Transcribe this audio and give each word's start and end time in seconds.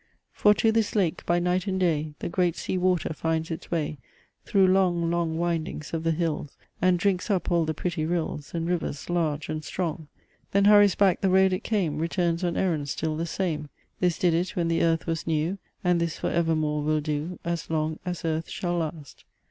For 0.31 0.55
to 0.55 0.71
this 0.71 0.95
lake, 0.95 1.23
by 1.27 1.37
night 1.37 1.67
and 1.67 1.79
day, 1.79 2.15
The 2.21 2.27
great 2.27 2.55
Sea 2.55 2.75
water 2.79 3.13
finds 3.13 3.51
its 3.51 3.69
way 3.69 3.99
Through 4.45 4.65
long, 4.65 5.11
long 5.11 5.37
windings 5.37 5.93
of 5.93 6.03
the 6.03 6.09
hills, 6.09 6.57
And 6.81 6.97
drinks 6.97 7.29
up 7.29 7.51
all 7.51 7.65
the 7.65 7.75
pretty 7.75 8.03
rills 8.07 8.51
And 8.55 8.65
rivers 8.67 9.11
large 9.11 9.47
and 9.47 9.63
strong: 9.63 10.07
Then 10.53 10.65
hurries 10.65 10.95
back 10.95 11.21
the 11.21 11.29
road 11.29 11.53
it 11.53 11.63
came 11.63 11.99
Returns 11.99 12.43
on 12.43 12.57
errand 12.57 12.89
still 12.89 13.15
the 13.15 13.27
same; 13.27 13.69
This 13.99 14.17
did 14.17 14.33
it 14.33 14.55
when 14.55 14.69
the 14.69 14.81
earth 14.81 15.05
was 15.05 15.27
new; 15.27 15.59
And 15.83 16.01
this 16.01 16.17
for 16.17 16.31
evermore 16.31 16.81
will 16.81 17.01
do, 17.01 17.37
As 17.45 17.69
long 17.69 17.99
as 18.03 18.25
earth 18.25 18.49
shall 18.49 18.77
last. 18.77 19.23